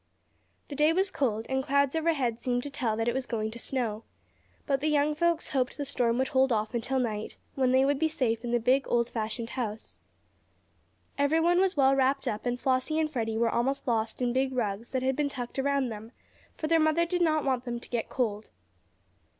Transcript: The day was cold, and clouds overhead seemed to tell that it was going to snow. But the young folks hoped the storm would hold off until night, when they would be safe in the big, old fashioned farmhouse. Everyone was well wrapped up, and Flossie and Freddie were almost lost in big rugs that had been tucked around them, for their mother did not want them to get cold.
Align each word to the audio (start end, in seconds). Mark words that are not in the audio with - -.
The 0.69 0.75
day 0.75 0.93
was 0.93 1.11
cold, 1.11 1.45
and 1.47 1.63
clouds 1.63 1.95
overhead 1.95 2.39
seemed 2.39 2.63
to 2.63 2.71
tell 2.71 2.97
that 2.97 3.07
it 3.07 3.13
was 3.13 3.27
going 3.27 3.51
to 3.51 3.59
snow. 3.59 4.03
But 4.65 4.79
the 4.81 4.87
young 4.87 5.13
folks 5.13 5.49
hoped 5.49 5.77
the 5.77 5.85
storm 5.85 6.17
would 6.17 6.29
hold 6.29 6.51
off 6.51 6.73
until 6.73 6.97
night, 6.97 7.37
when 7.53 7.71
they 7.71 7.85
would 7.85 7.99
be 7.99 8.07
safe 8.07 8.43
in 8.43 8.49
the 8.49 8.59
big, 8.59 8.87
old 8.87 9.11
fashioned 9.11 9.51
farmhouse. 9.51 9.99
Everyone 11.19 11.59
was 11.59 11.77
well 11.77 11.93
wrapped 11.95 12.27
up, 12.27 12.47
and 12.47 12.59
Flossie 12.59 12.97
and 12.97 13.11
Freddie 13.11 13.37
were 13.37 13.51
almost 13.51 13.87
lost 13.87 14.23
in 14.23 14.33
big 14.33 14.53
rugs 14.53 14.89
that 14.89 15.03
had 15.03 15.15
been 15.15 15.29
tucked 15.29 15.59
around 15.59 15.89
them, 15.89 16.13
for 16.57 16.65
their 16.65 16.79
mother 16.79 17.05
did 17.05 17.21
not 17.21 17.45
want 17.45 17.65
them 17.65 17.79
to 17.79 17.87
get 17.87 18.09
cold. 18.09 18.49